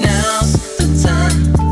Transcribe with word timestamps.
Now's 0.00 0.76
the 0.76 1.02
time. 1.02 1.63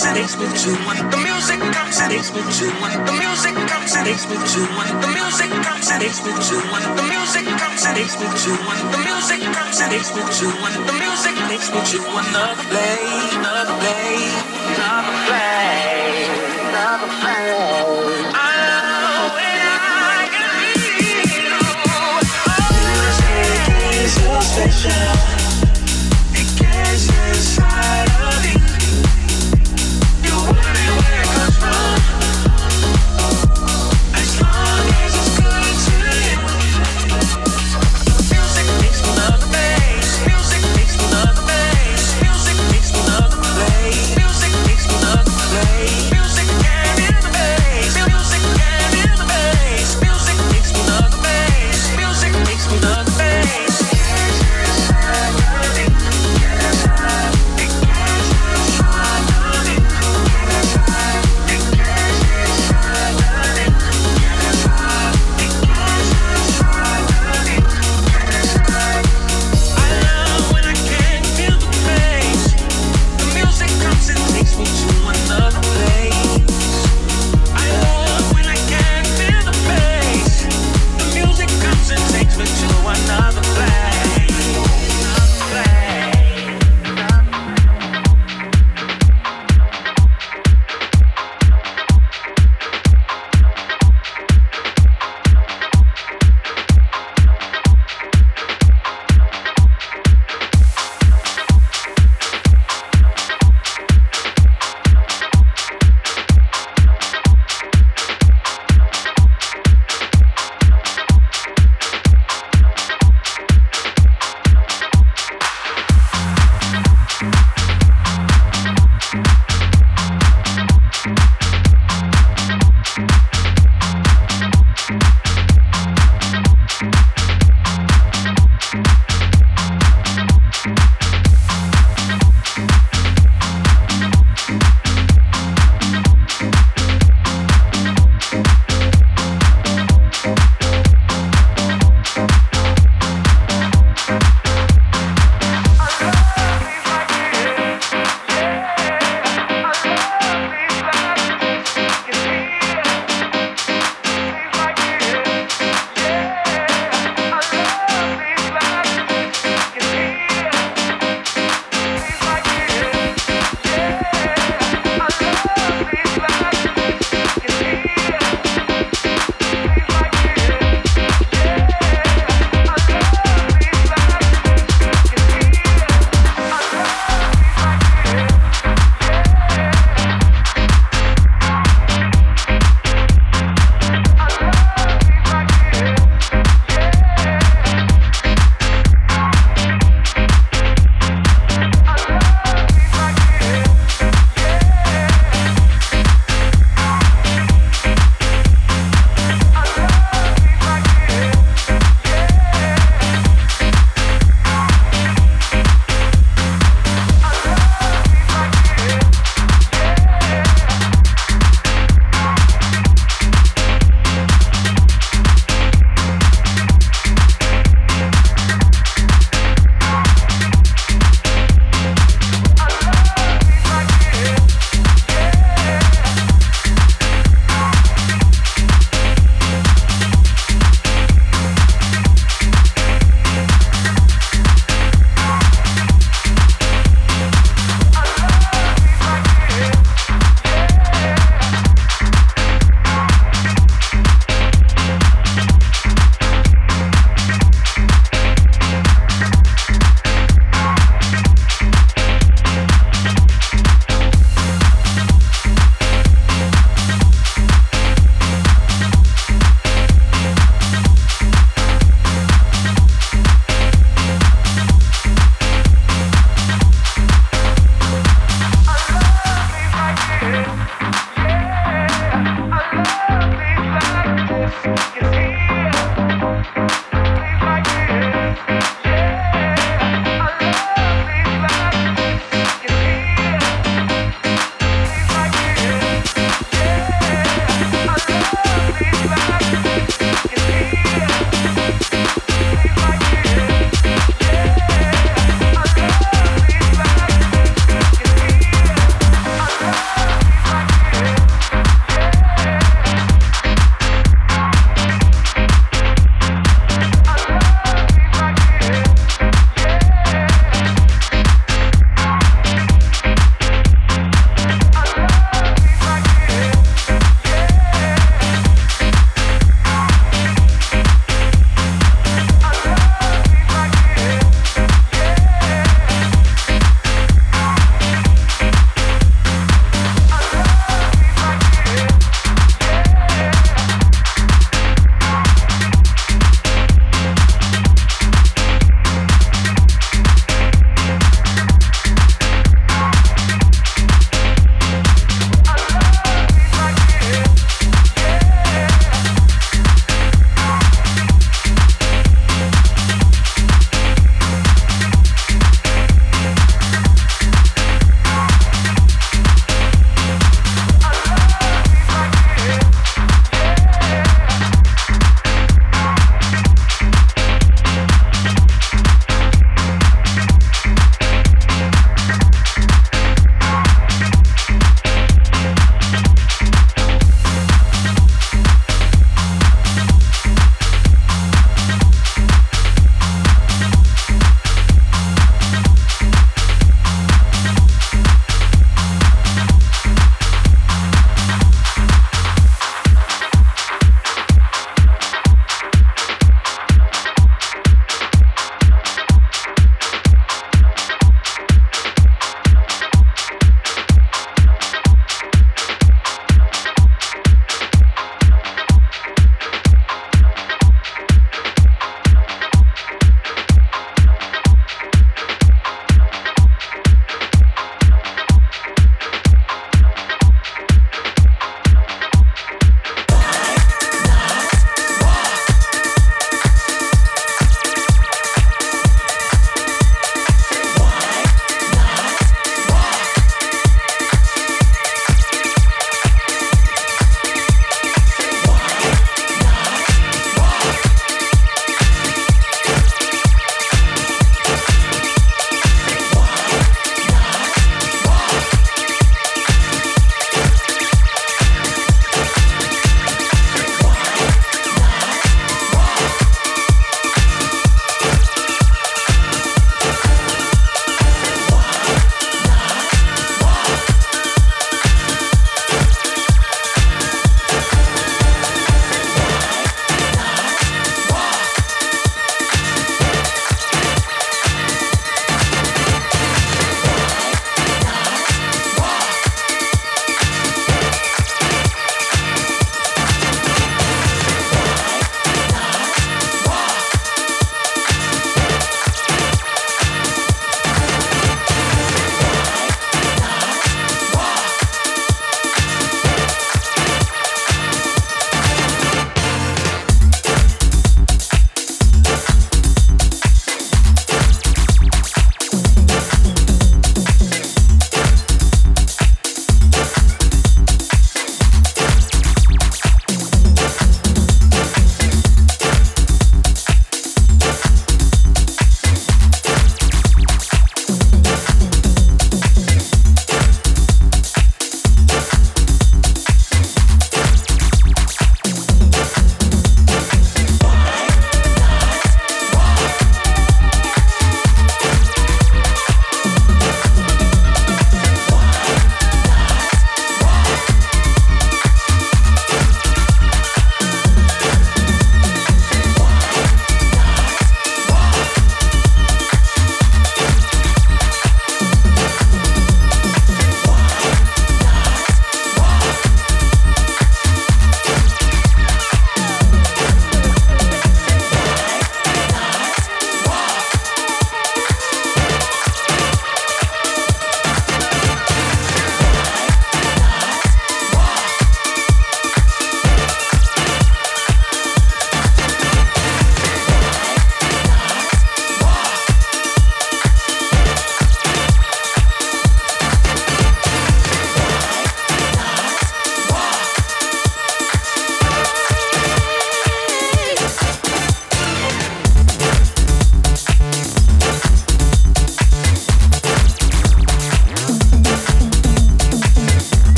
comes 0.00 0.08
and 0.08 0.16
takes 0.16 0.36
me 0.38 0.46
to 0.46 0.70
one. 0.86 0.96
The 1.10 1.16
music 1.18 1.60
comes 1.60 2.00
and 2.00 2.10
takes 2.10 2.32
me 2.32 2.40
to 2.40 2.66
one. 2.80 3.04
The 3.04 3.12
music 3.12 3.54
comes 3.68 3.96
and 3.96 4.06
takes 4.06 4.24
me 4.28 4.36
to 4.36 4.60
one. 4.76 4.88
The 5.00 5.08
music 5.12 5.50
comes 5.60 5.90
and 5.90 6.00
takes 6.00 6.24
me 6.24 6.32
to 6.32 6.56
one. 6.72 6.96
The 6.96 7.02
music 7.04 7.44
comes 7.60 7.84
and 7.84 7.96
takes 7.96 8.16
me 8.16 8.24
to 8.24 8.50
one. 8.64 8.80
The 8.92 8.98
music 9.04 9.40
comes 9.52 9.80
and 9.80 9.90
takes 9.92 10.10
me 10.16 10.22
to 10.24 10.46
one. 10.64 10.72
The 10.88 10.94
music 10.96 11.36
makes 11.48 11.68
me 11.68 11.80
to 11.84 11.98
another 12.16 12.64
place, 12.72 13.34
another 13.36 13.76
place, 13.76 14.32
another 14.72 15.16
place, 15.28 16.28
another 16.64 17.10
place. 17.20 17.52
Oh, 18.30 18.40
oh 18.40 18.70
so 24.10 24.40
special 24.40 25.19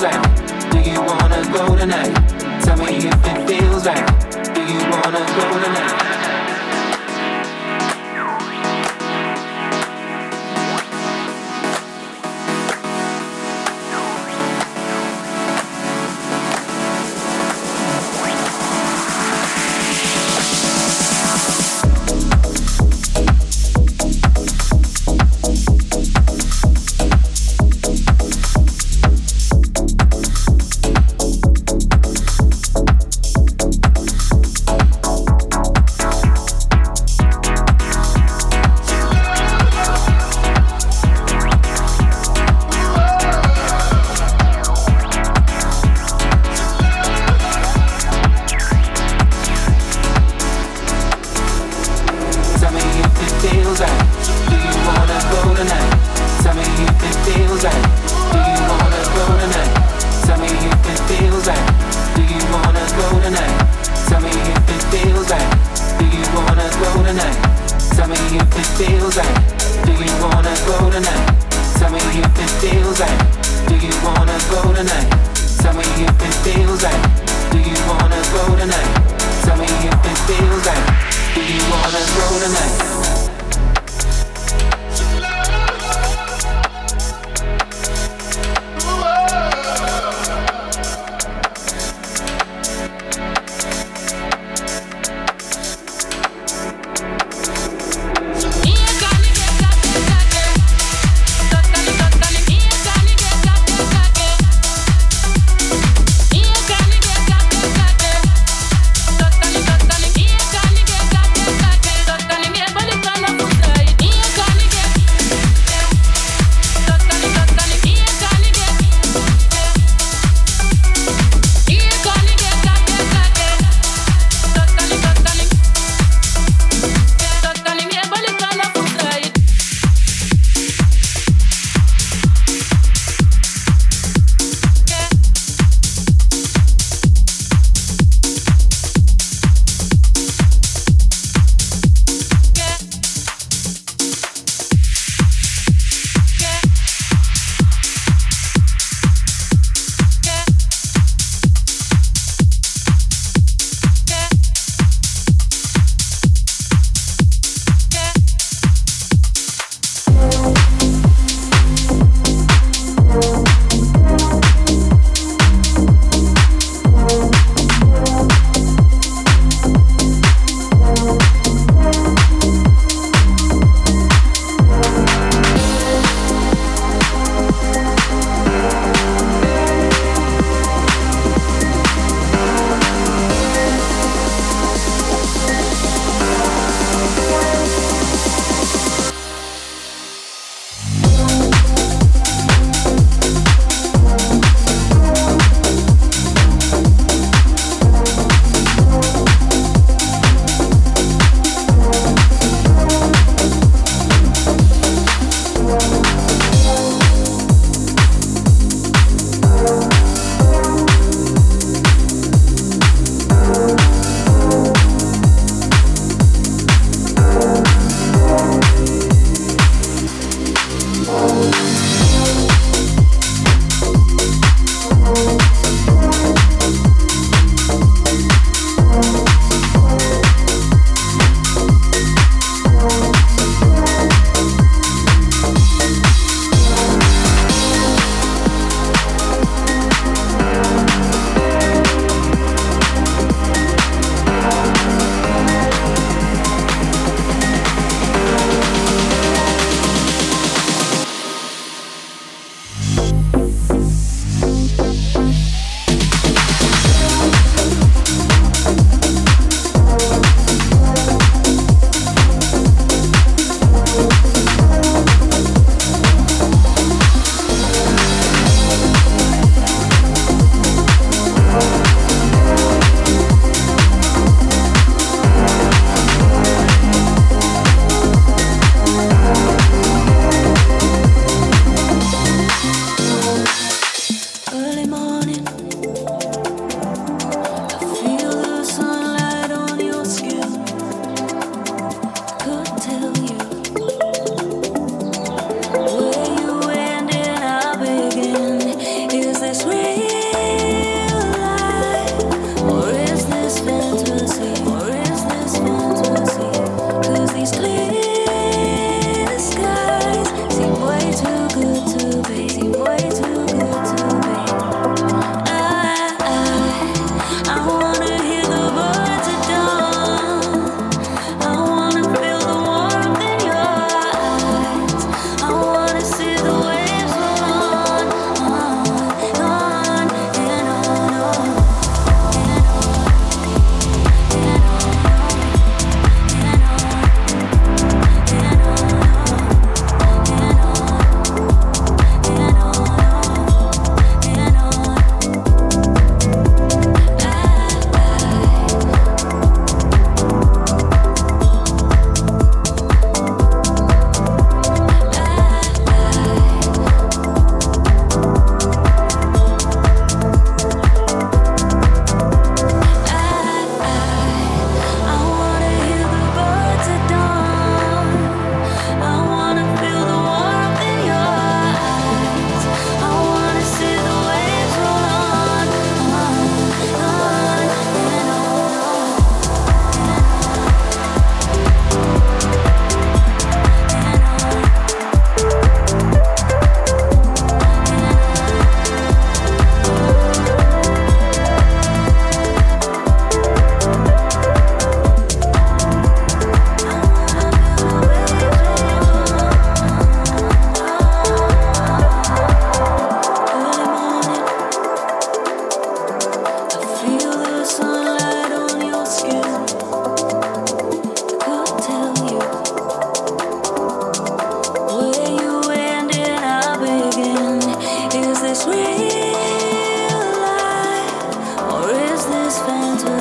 Do 0.00 0.06
you 0.80 1.02
wanna 1.02 1.46
go 1.52 1.76
tonight? 1.76 2.14
Tell 2.64 2.78
me 2.78 2.96
if 2.96 3.26
it 3.26 3.46
feels 3.46 3.84
right. 3.84 4.54
Do 4.54 4.62
you 4.62 4.80
wanna 4.88 5.26
go 5.36 5.62
tonight? 5.62 6.39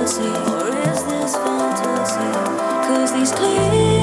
fantasy? 0.10 0.52
Or 0.52 0.68
is 0.92 1.04
this 1.04 1.36
fantasy? 1.36 2.32
Cause 2.88 3.14
these 3.14 3.32
clear. 3.32 3.99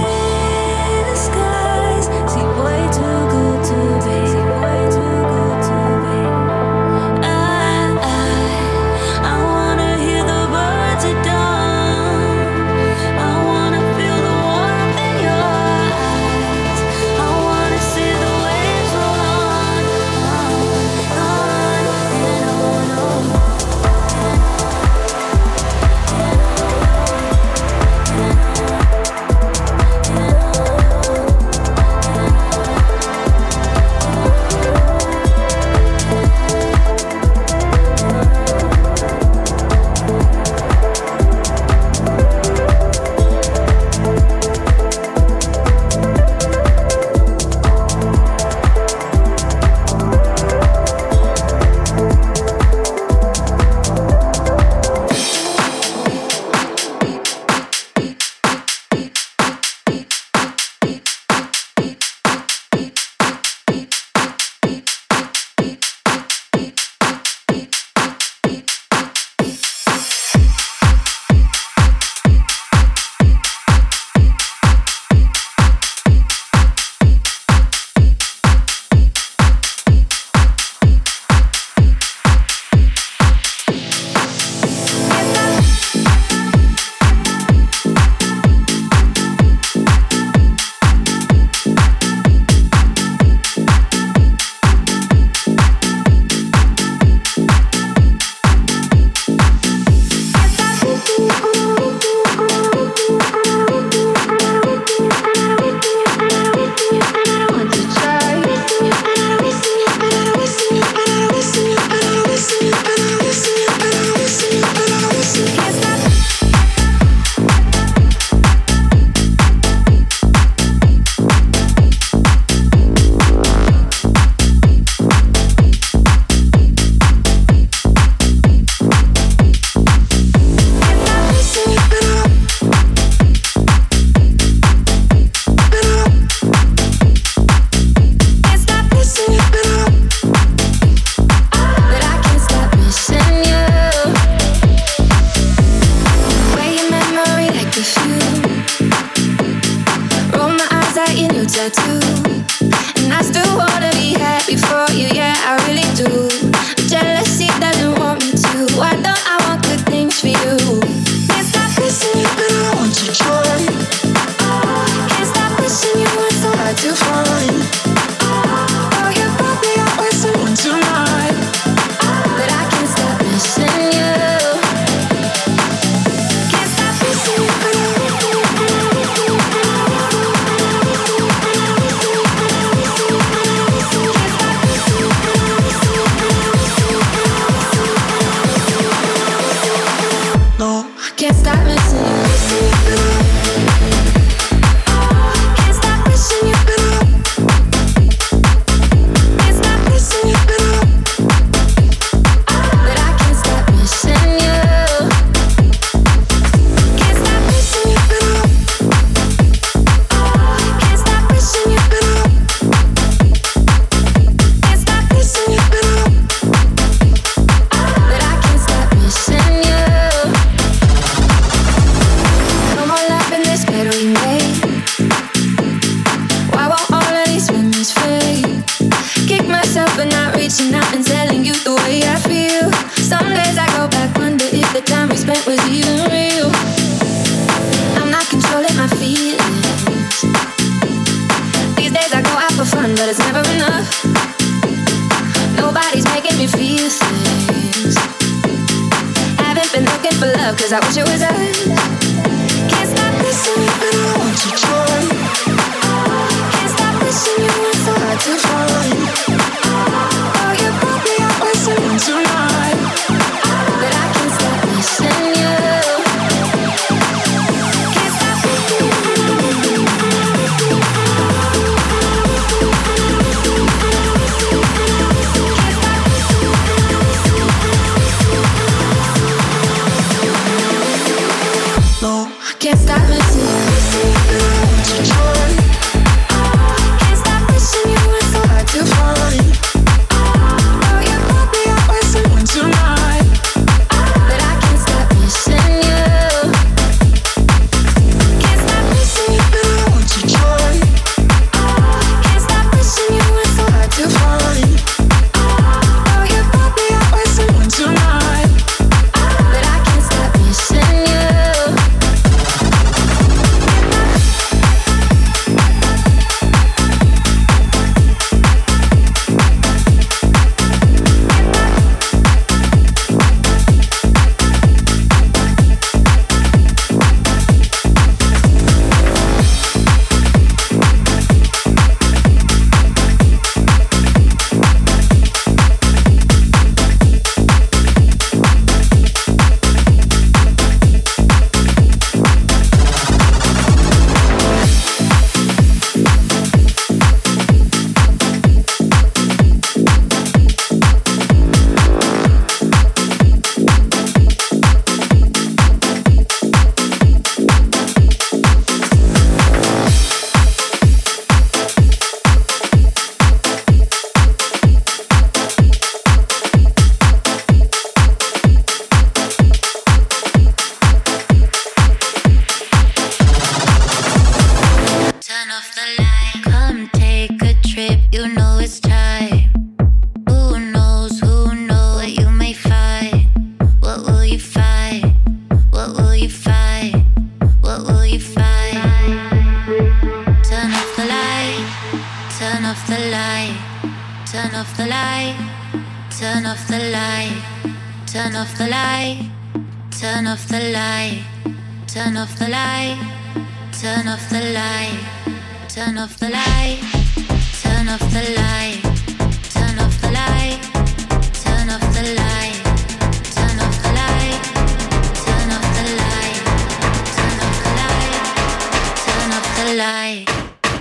light, 419.74 420.26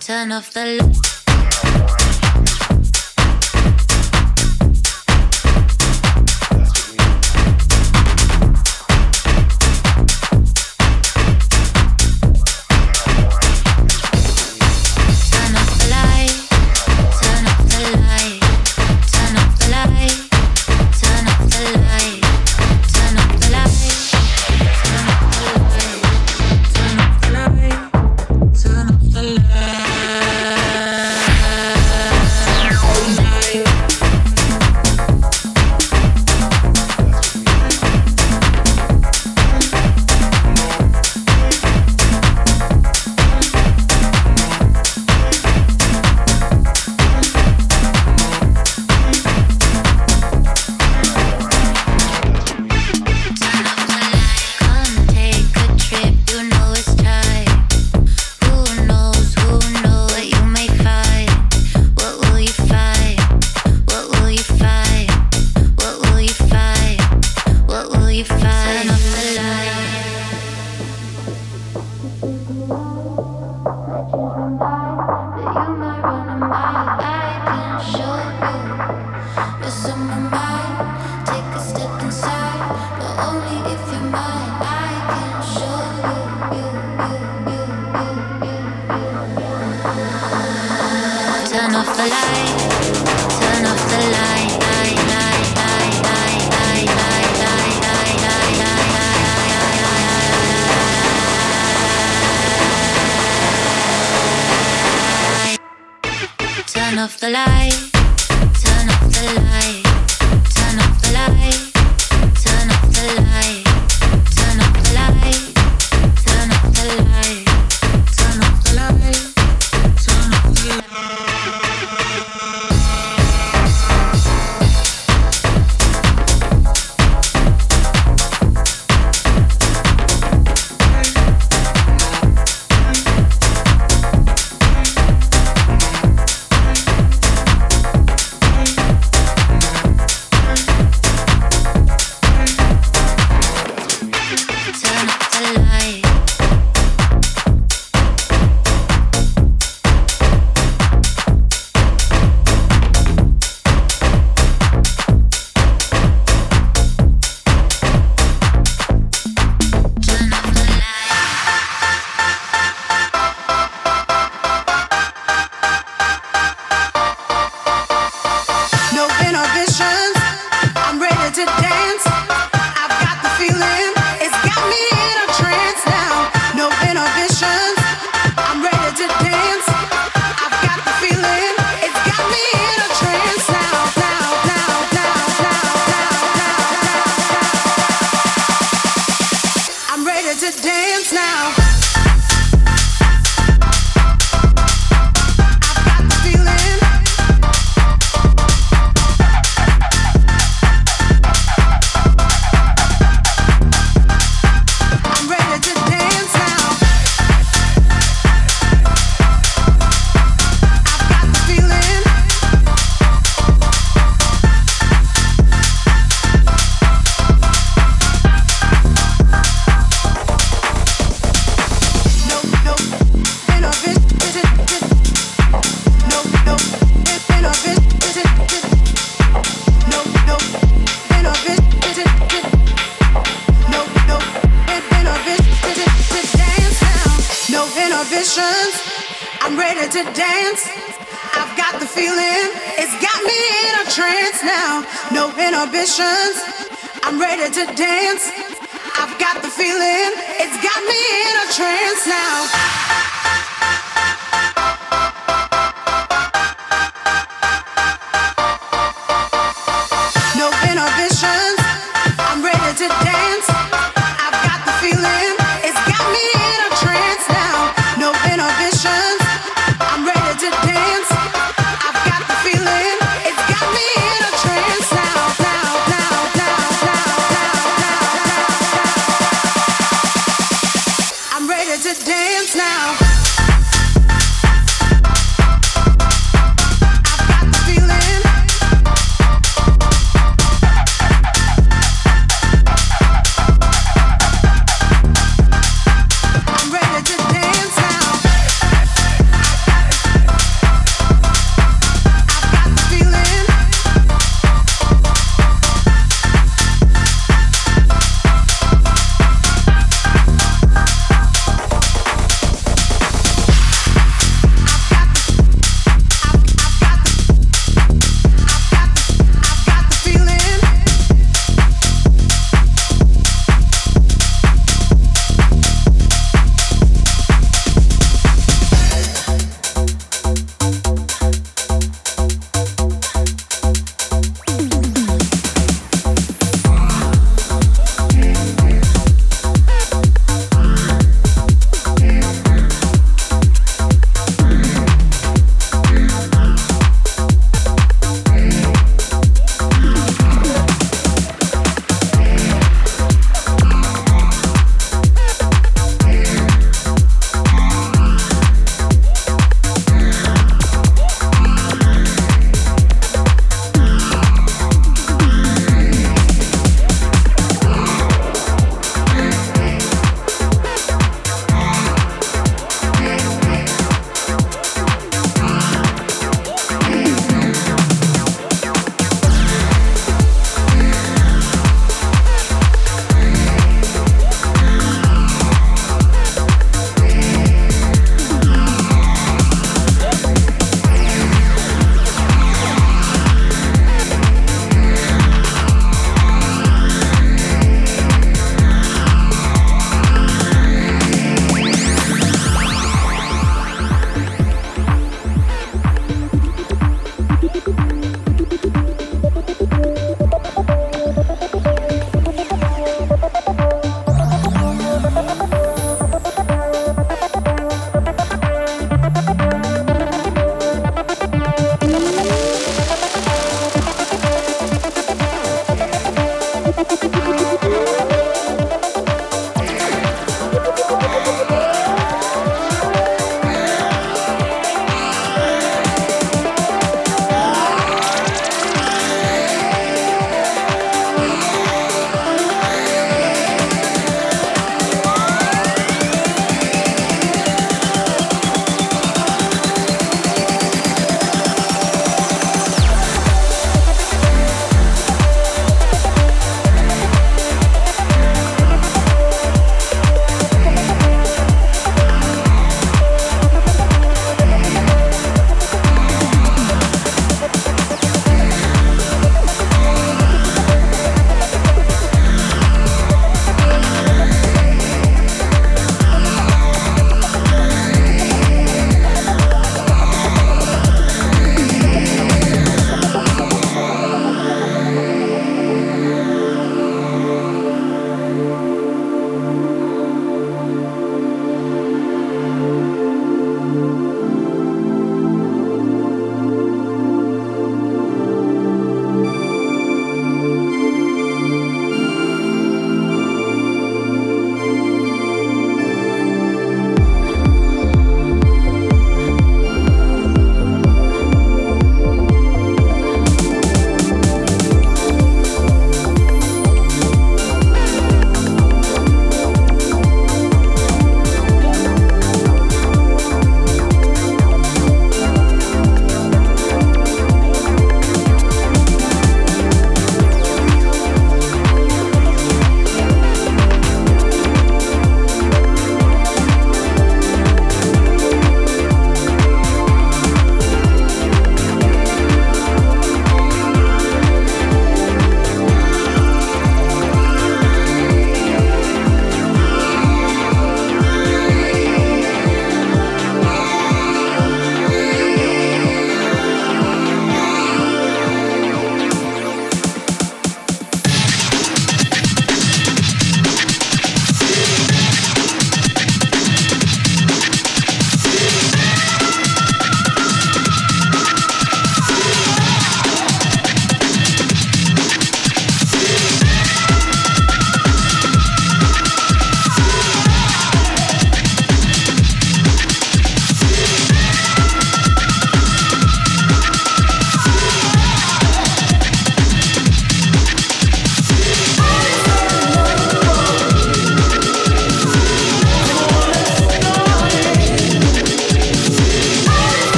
turn 0.00 0.32
off 0.32 0.52
the 0.52 0.64
light. 0.76 1.15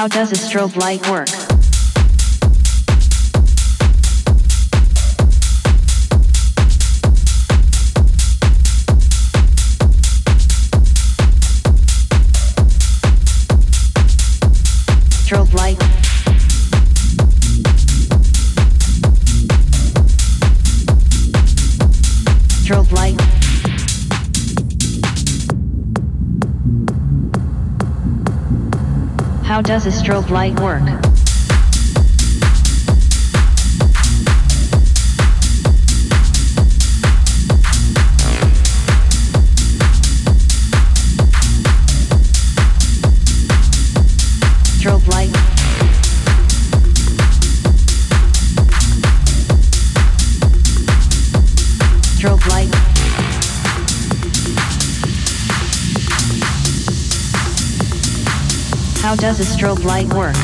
How 0.00 0.08
does 0.08 0.32
a 0.32 0.34
strobe 0.34 0.76
light 0.76 1.06
work? 1.10 1.39
Does 29.70 29.86
a 29.86 29.90
strobe 29.90 30.30
light 30.30 30.58
work? 30.58 31.09
Does 59.20 59.38
a 59.38 59.44
strobe 59.44 59.84
light 59.84 60.10
work? 60.14 60.34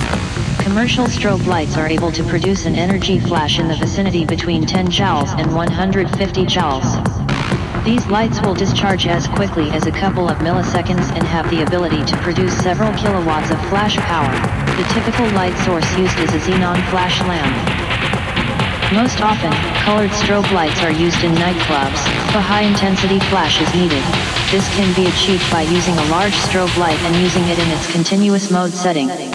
Commercial 0.59 1.07
strobe 1.07 1.47
lights 1.47 1.79
are 1.79 1.87
able 1.87 2.13
to 2.13 2.23
produce 2.25 2.67
an 2.67 2.75
energy 2.75 3.19
flash 3.19 3.59
in 3.59 3.69
the 3.69 3.75
vicinity 3.77 4.27
between 4.27 4.67
10 4.67 4.89
joules 4.89 5.31
and 5.41 5.55
150 5.55 6.45
joules. 6.45 7.85
These 7.87 8.07
lights 8.09 8.43
will 8.43 8.53
discharge 8.53 9.07
as 9.07 9.29
quickly 9.29 9.71
as 9.71 9.87
a 9.87 9.91
couple 9.91 10.29
of 10.29 10.37
milliseconds 10.39 11.09
and 11.17 11.23
have 11.25 11.49
the 11.49 11.63
ability 11.63 12.05
to 12.05 12.17
produce 12.19 12.55
several 12.59 12.93
kilowatts 12.99 13.51
of 13.51 13.59
flash 13.71 13.97
power. 13.97 14.35
The 14.77 14.87
typical 14.93 15.25
light 15.31 15.57
source 15.65 15.89
used 15.97 16.19
is 16.19 16.35
a 16.35 16.39
xenon 16.39 16.77
flash 16.91 17.19
lamp. 17.23 17.49
Most 18.93 19.23
often, 19.23 19.53
colored 19.85 20.11
strobe 20.11 20.53
lights 20.53 20.83
are 20.83 20.93
used 20.93 21.25
in 21.25 21.33
nightclubs, 21.33 22.05
but 22.29 22.43
high-intensity 22.43 23.21
flash 23.21 23.59
is 23.63 23.75
needed. 23.75 24.26
This 24.53 24.69
can 24.77 24.95
be 24.95 25.09
achieved 25.09 25.51
by 25.51 25.63
using 25.63 25.95
a 25.99 26.05
large 26.05 26.33
strobe 26.33 26.77
light 26.79 26.99
and 27.01 27.17
using 27.17 27.43
it 27.49 27.59
in 27.59 27.69
its 27.69 27.91
continuous 27.91 28.49
mode 28.49 28.71
setting. 28.71 29.26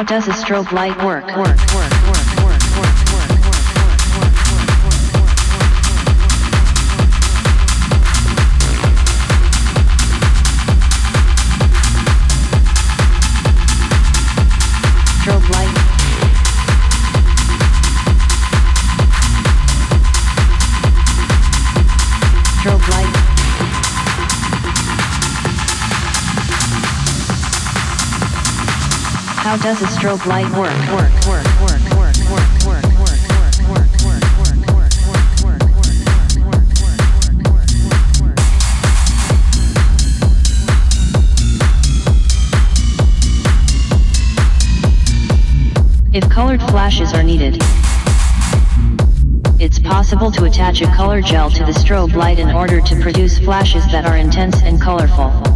How 0.00 0.04
does 0.04 0.28
a 0.28 0.30
strobe 0.30 0.72
light 0.72 0.96
work? 1.04 1.26
Work, 1.36 1.58
work, 1.74 1.89
How 29.42 29.56
does 29.56 29.80
a 29.80 29.86
strobe 29.86 30.26
light 30.26 30.44
work? 30.50 30.70
Work, 30.92 31.10
work, 31.26 31.46
work, 31.62 31.80
work, 31.96 32.60
work. 32.66 32.84
If 46.12 46.28
colored 46.28 46.60
flashes 46.64 47.14
are 47.14 47.22
needed, 47.22 47.56
it's 49.58 49.78
possible 49.78 50.30
to 50.32 50.44
attach 50.44 50.82
a 50.82 50.86
color 50.94 51.22
gel 51.22 51.48
to 51.48 51.64
the 51.64 51.72
strobe 51.72 52.14
light 52.14 52.38
in 52.38 52.50
order 52.50 52.82
to 52.82 53.00
produce 53.00 53.38
flashes 53.38 53.84
that 53.90 54.04
are 54.04 54.18
intense 54.18 54.60
and 54.62 54.78
colorful. 54.78 55.49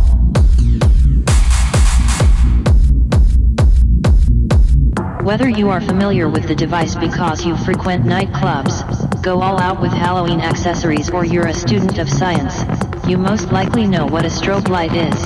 Whether 5.24 5.48
you 5.48 5.70
are 5.70 5.80
familiar 5.80 6.28
with 6.28 6.48
the 6.48 6.55
device 6.55 6.94
because 6.94 7.46
you 7.46 7.56
frequent 7.56 8.05
nightclubs, 8.05 8.84
go 9.22 9.40
all 9.40 9.59
out 9.59 9.80
with 9.80 9.90
Halloween 9.90 10.42
accessories 10.42 11.09
or 11.09 11.24
you're 11.24 11.46
a 11.46 11.55
student 11.55 11.96
of 11.96 12.10
science, 12.10 12.60
you 13.09 13.16
most 13.16 13.51
likely 13.51 13.86
know 13.86 14.05
what 14.05 14.26
a 14.26 14.28
strobe 14.28 14.68
light 14.68 14.92
is. 14.92 15.16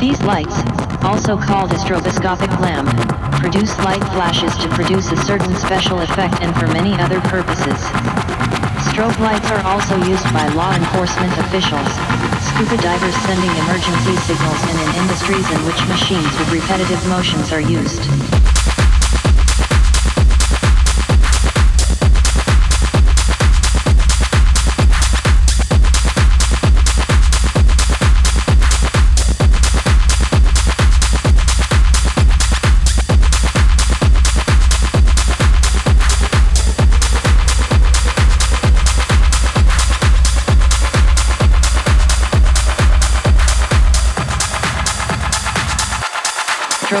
These 0.00 0.20
lights, 0.22 0.58
also 1.06 1.38
called 1.38 1.70
a 1.70 1.78
stroboscopic 1.78 2.50
lamp, 2.58 2.90
produce 3.38 3.78
light 3.86 4.02
flashes 4.10 4.50
to 4.58 4.68
produce 4.74 5.12
a 5.12 5.22
certain 5.22 5.54
special 5.54 6.00
effect 6.00 6.42
and 6.42 6.50
for 6.58 6.66
many 6.74 6.98
other 6.98 7.20
purposes. 7.30 7.78
Strobe 8.90 9.20
lights 9.20 9.48
are 9.52 9.62
also 9.70 9.94
used 10.02 10.26
by 10.34 10.48
law 10.58 10.74
enforcement 10.74 11.30
officials, 11.46 11.86
scuba 12.42 12.76
divers 12.82 13.14
sending 13.22 13.54
emergency 13.70 14.18
signals 14.26 14.60
and 14.66 14.78
in 14.82 15.02
industries 15.06 15.46
in 15.54 15.62
which 15.62 15.78
machines 15.86 16.26
with 16.42 16.50
repetitive 16.50 16.98
motions 17.06 17.52
are 17.52 17.62
used. 17.62 18.02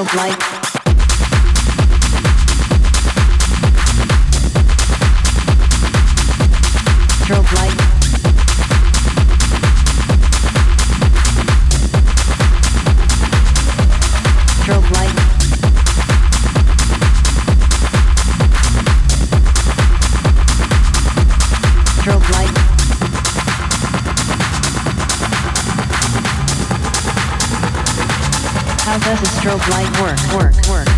of 0.06 0.14
light. 0.14 0.55
Strobe 29.46 29.68
light 29.70 30.00
work? 30.00 30.18
Work, 30.34 30.54
work, 30.66 30.66
work, 30.68 30.88
work, 30.88 30.95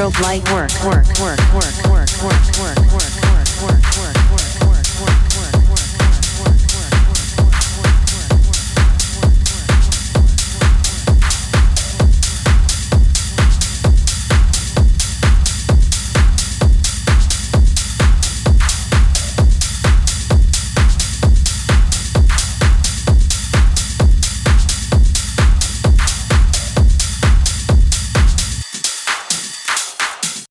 strobe 0.00 0.20
light 0.22 0.52
work? 0.52 0.70
Work. 0.86 0.99